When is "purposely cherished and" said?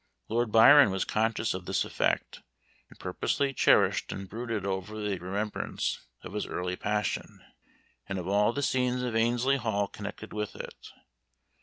2.97-4.27